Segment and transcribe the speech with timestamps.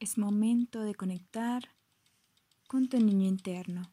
[0.00, 1.70] Es momento de conectar
[2.68, 3.90] con tu niño interno.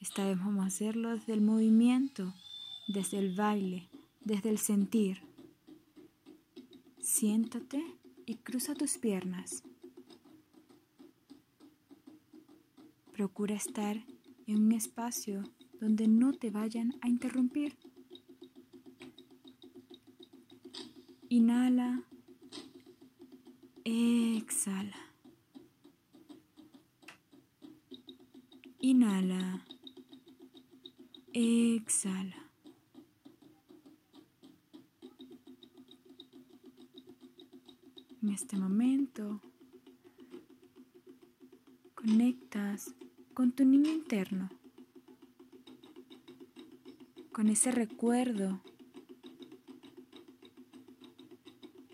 [0.00, 2.34] Esta vez vamos a hacerlo desde el movimiento,
[2.88, 3.88] desde el baile,
[4.24, 5.22] desde el sentir.
[6.98, 7.80] Siéntate
[8.26, 9.62] y cruza tus piernas.
[13.12, 14.04] Procura estar
[14.48, 15.44] en un espacio
[15.80, 17.76] donde no te vayan a interrumpir.
[21.28, 22.02] Inhala.
[23.88, 24.96] Exhala.
[28.80, 29.64] Inhala.
[31.32, 32.34] Exhala.
[38.22, 39.40] En este momento
[41.94, 42.92] conectas
[43.34, 44.50] con tu niño interno,
[47.30, 48.60] con ese recuerdo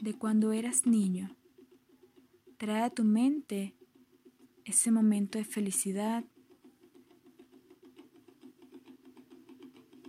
[0.01, 1.37] de cuando eras niño.
[2.62, 3.75] Trae a tu mente
[4.65, 6.23] ese momento de felicidad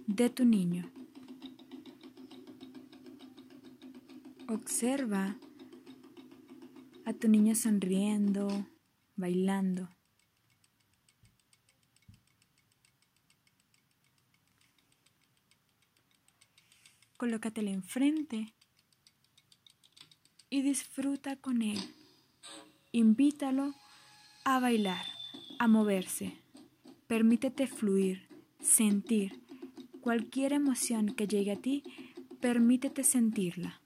[0.05, 0.87] de tu niño.
[4.47, 5.35] Observa
[7.05, 8.67] a tu niño sonriendo,
[9.15, 9.89] bailando.
[17.17, 18.53] Colócatele enfrente
[20.51, 21.79] y disfruta con él.
[22.95, 23.73] Invítalo
[24.45, 25.03] a bailar,
[25.57, 26.37] a moverse.
[27.07, 28.27] Permítete fluir,
[28.61, 29.41] sentir.
[29.99, 31.83] Cualquier emoción que llegue a ti,
[32.39, 33.82] permítete sentirla.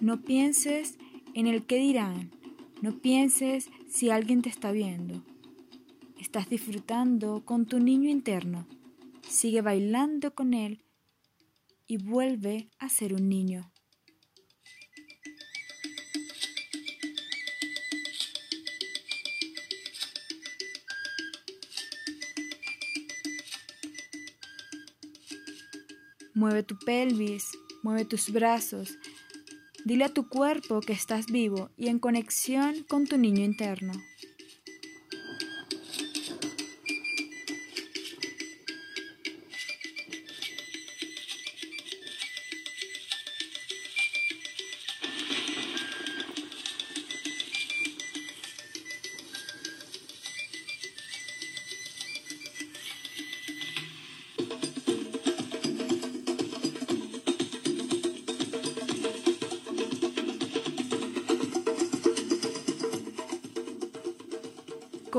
[0.00, 0.96] No pienses
[1.34, 2.30] en el que dirán,
[2.80, 5.22] no pienses si alguien te está viendo.
[6.18, 8.66] Estás disfrutando con tu niño interno.
[9.28, 10.82] Sigue bailando con él
[11.86, 13.70] y vuelve a ser un niño.
[26.32, 27.44] Mueve tu pelvis,
[27.82, 28.96] mueve tus brazos,
[29.84, 33.92] Dile a tu cuerpo que estás vivo y en conexión con tu niño interno.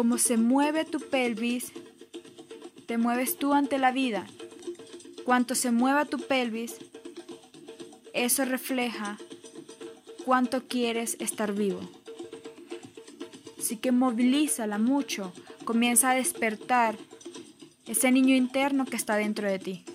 [0.01, 1.73] Como se mueve tu pelvis,
[2.87, 4.25] te mueves tú ante la vida.
[5.25, 6.77] Cuanto se mueva tu pelvis,
[8.11, 9.19] eso refleja
[10.25, 11.81] cuánto quieres estar vivo.
[13.59, 15.33] Así que movilízala mucho,
[15.65, 16.97] comienza a despertar
[17.85, 19.85] ese niño interno que está dentro de ti.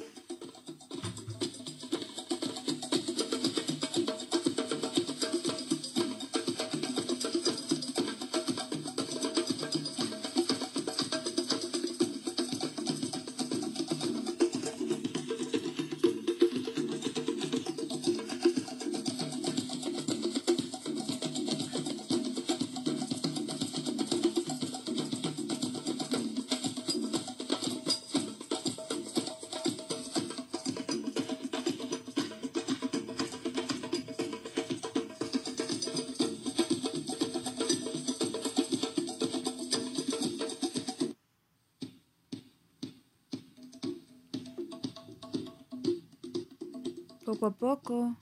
[47.26, 48.16] Poco a poco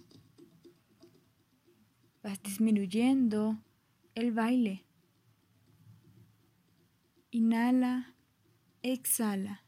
[2.22, 3.62] vas disminuyendo
[4.14, 4.86] el baile.
[7.30, 8.16] Inhala,
[8.82, 9.62] exhala.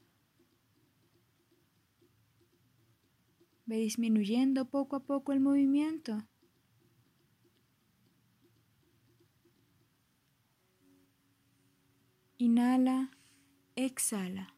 [3.66, 6.26] Ve disminuyendo poco a poco el movimiento.
[12.38, 13.10] Inhala,
[13.74, 14.55] exhala.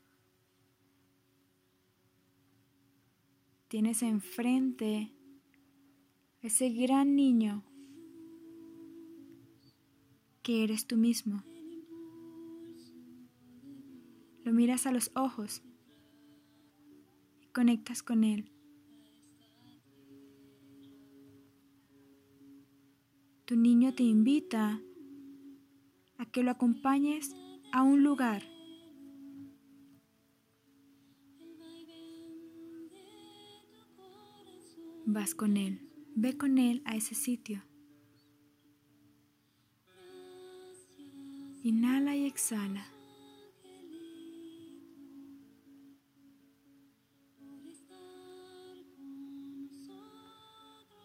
[3.68, 5.12] Tienes enfrente
[6.40, 7.62] ese gran niño
[10.42, 11.42] que eres tú mismo.
[14.42, 15.62] Lo miras a los ojos
[17.42, 18.50] y conectas con él.
[23.44, 24.80] Tu niño te invita
[26.16, 27.36] a que lo acompañes
[27.72, 28.42] a un lugar.
[35.10, 35.80] Vas con él,
[36.16, 37.62] ve con él a ese sitio.
[41.62, 42.86] Inhala y exhala.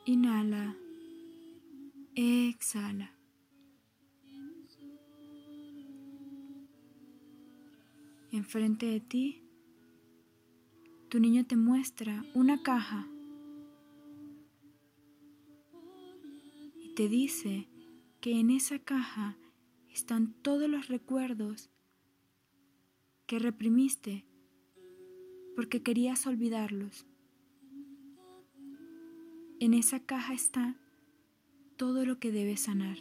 [0.06, 0.76] Inhala,
[2.14, 3.10] exhala.
[8.34, 9.44] Enfrente de ti,
[11.08, 13.08] tu niño te muestra una caja
[16.96, 17.68] te dice
[18.22, 19.36] que en esa caja
[19.90, 21.72] están todos los recuerdos
[23.26, 24.26] que reprimiste
[25.56, 27.06] porque querías olvidarlos.
[29.60, 30.76] En esa caja está
[31.78, 32.98] todo lo que debes sanar.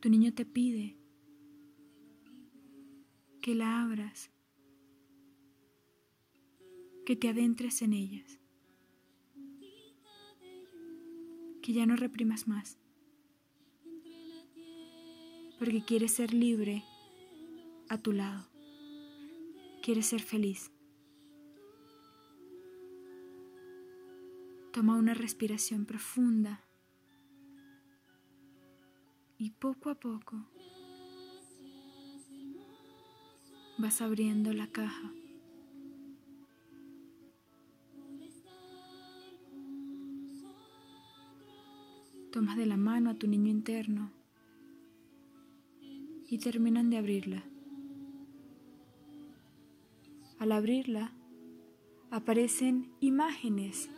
[0.00, 0.96] Tu niño te pide
[3.40, 4.30] que la abras,
[7.04, 8.37] que te adentres en ellas,
[11.68, 12.78] que ya no reprimas más,
[15.58, 16.82] porque quieres ser libre
[17.90, 18.48] a tu lado,
[19.82, 20.72] quieres ser feliz.
[24.72, 26.64] Toma una respiración profunda
[29.36, 30.46] y poco a poco
[33.76, 35.12] vas abriendo la caja.
[42.32, 44.12] Tomas de la mano a tu niño interno
[46.28, 47.44] y terminan de abrirla.
[50.38, 51.12] Al abrirla
[52.10, 53.90] aparecen imágenes,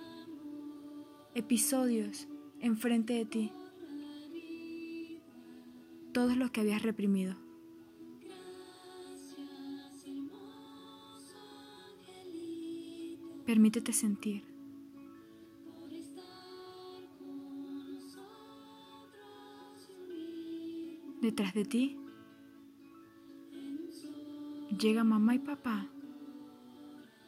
[1.34, 2.28] episodios
[2.60, 3.52] enfrente de ti
[6.12, 7.34] todo lo que habías reprimido.
[13.46, 14.49] Permítete sentir.
[21.30, 21.96] Detrás de ti
[24.76, 25.86] llega mamá y papá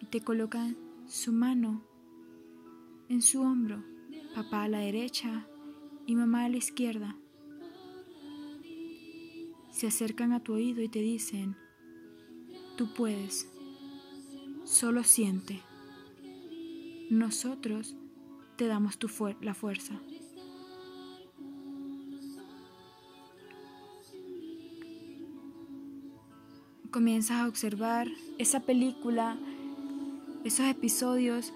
[0.00, 0.76] y te colocan
[1.06, 1.84] su mano
[3.08, 3.84] en su hombro,
[4.34, 5.46] papá a la derecha
[6.04, 7.16] y mamá a la izquierda
[9.70, 11.54] se acercan a tu oído y te dicen,
[12.76, 13.48] tú puedes,
[14.64, 15.60] solo siente.
[17.08, 17.94] Nosotros
[18.56, 18.98] te damos
[19.40, 20.00] la fuerza.
[26.92, 28.06] Comienzas a observar
[28.36, 29.38] esa película,
[30.44, 31.50] esos episodios,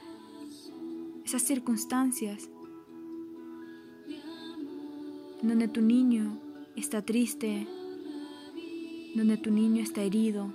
[1.26, 2.48] esas circunstancias
[5.42, 6.40] donde tu niño
[6.74, 7.68] está triste,
[9.14, 10.54] donde tu niño está herido.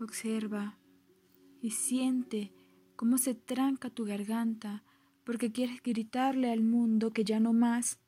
[0.00, 0.76] Observa
[1.60, 2.52] y siente
[2.96, 4.82] cómo se tranca tu garganta
[5.26, 7.98] porque quieres gritarle al mundo que ya no más,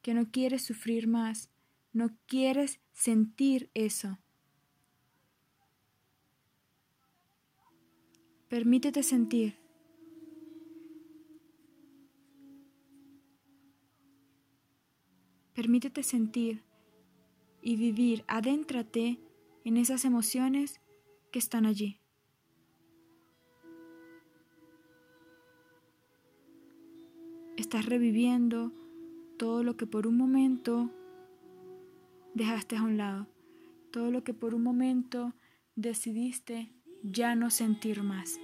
[0.00, 1.50] que no quieres sufrir más,
[1.92, 4.18] no quieres sentir eso.
[8.48, 9.58] Permítete sentir.
[15.52, 16.64] Permítete sentir
[17.60, 19.20] y vivir, adéntrate
[19.66, 20.80] en esas emociones
[21.30, 22.00] que están allí.
[27.68, 28.72] Estás reviviendo
[29.36, 30.90] todo lo que por un momento
[32.32, 33.26] dejaste a un lado,
[33.92, 35.34] todo lo que por un momento
[35.76, 36.72] decidiste
[37.02, 38.40] ya no sentir más.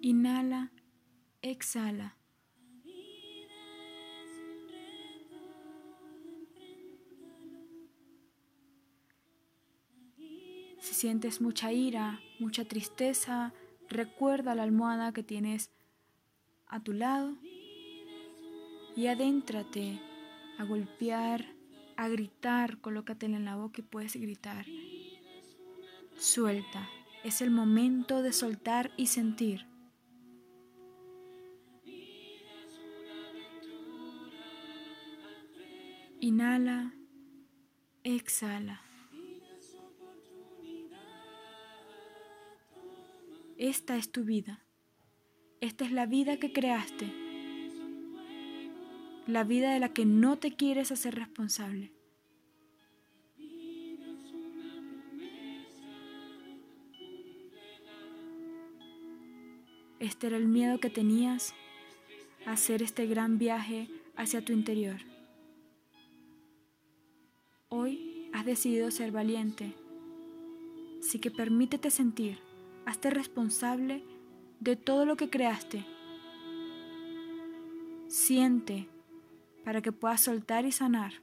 [0.00, 0.70] Inhala,
[1.42, 2.21] exhala.
[10.82, 13.54] Se sientes mucha ira, mucha tristeza,
[13.88, 15.70] recuerda la almohada que tienes
[16.66, 17.36] a tu lado
[18.96, 20.00] y adéntrate
[20.58, 21.46] a golpear,
[21.96, 24.66] a gritar, colócatela en la boca y puedes gritar.
[26.16, 26.88] Suelta,
[27.22, 29.68] es el momento de soltar y sentir.
[36.18, 36.92] Inhala,
[38.02, 38.80] exhala.
[43.62, 44.58] Esta es tu vida.
[45.60, 47.06] Esta es la vida que creaste.
[49.28, 51.92] La vida de la que no te quieres hacer responsable.
[60.00, 61.54] Este era el miedo que tenías
[62.44, 64.98] a hacer este gran viaje hacia tu interior.
[67.68, 69.72] Hoy has decidido ser valiente,
[70.98, 72.40] así que permítete sentir
[72.86, 74.04] Hazte responsable
[74.60, 75.84] de todo lo que creaste.
[78.08, 78.88] Siente
[79.64, 81.14] para que puedas soltar y sanar.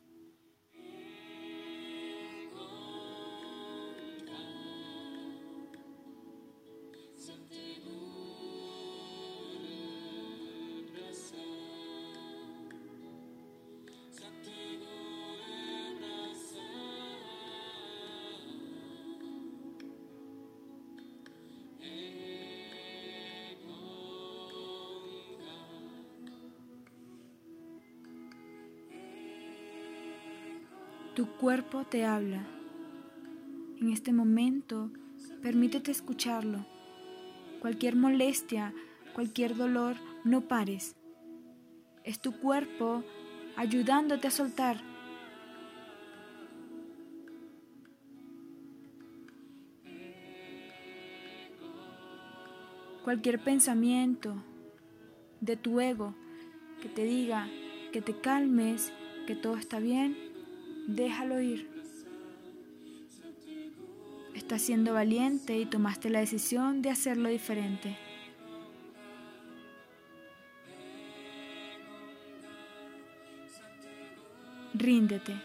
[31.19, 32.47] Tu cuerpo te habla.
[33.81, 34.89] En este momento,
[35.41, 36.65] permítete escucharlo.
[37.59, 38.73] Cualquier molestia,
[39.13, 40.95] cualquier dolor, no pares.
[42.05, 43.03] Es tu cuerpo
[43.57, 44.77] ayudándote a soltar.
[53.03, 54.41] Cualquier pensamiento
[55.41, 56.15] de tu ego
[56.81, 57.49] que te diga
[57.91, 58.93] que te calmes,
[59.27, 60.28] que todo está bien,
[60.95, 61.69] déjalo ir.
[64.33, 67.97] Estás siendo valiente y tomaste la decisión de hacerlo diferente.
[74.73, 75.35] Ríndete.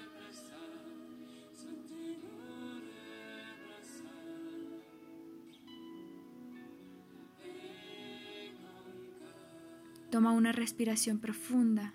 [10.10, 11.92] Toma una respiración profunda.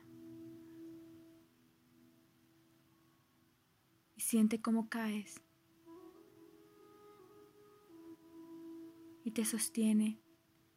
[4.29, 5.41] Siente cómo caes
[9.24, 10.21] y te sostiene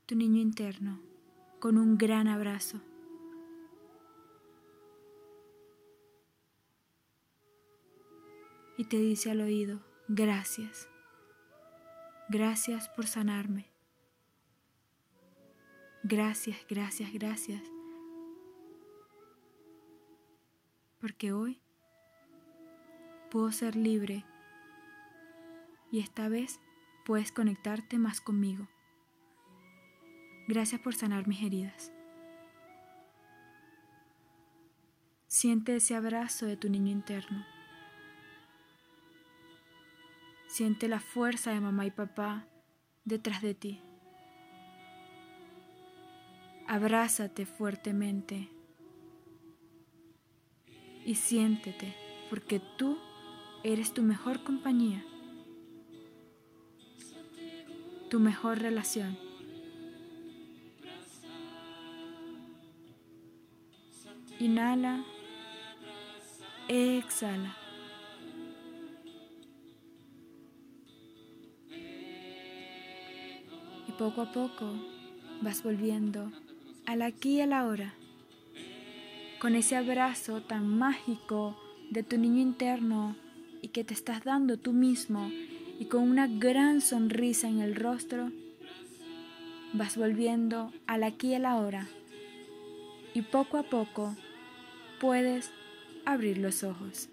[0.07, 1.03] tu niño interno
[1.61, 2.81] con un gran abrazo.
[8.79, 10.89] Y te dice al oído, gracias,
[12.31, 13.71] gracias por sanarme.
[16.05, 17.63] Gracias, gracias, gracias.
[20.99, 21.61] Porque hoy
[23.33, 24.27] puedo ser libre
[25.91, 26.61] y esta vez
[27.07, 28.69] puedes conectarte más conmigo.
[30.49, 31.91] Gracias por sanar mis heridas.
[35.29, 37.43] Siente ese abrazo de tu niño interno.
[40.47, 42.47] Siente la fuerza de mamá y papá
[43.07, 43.81] detrás de ti.
[46.69, 48.51] Abrázate fuertemente
[51.07, 51.97] y siéntete
[52.29, 52.99] porque tú
[53.65, 55.05] eres tu mejor compañía,
[58.11, 59.17] tu mejor relación.
[64.41, 65.05] Inhala,
[66.67, 67.57] exhala.
[73.87, 74.73] Y poco a poco
[75.41, 76.33] vas volviendo
[76.87, 77.95] al aquí y a la hora,
[79.41, 81.57] con ese abrazo tan mágico
[81.91, 83.15] de tu niño interno
[83.63, 85.31] y que te estás dando tú mismo
[85.79, 88.31] y con una gran sonrisa en el rostro,
[89.73, 91.89] vas volviendo al aquí y a la hora
[93.15, 94.15] y poco a poco
[95.01, 95.51] puedes
[96.05, 97.09] abrir los ojos.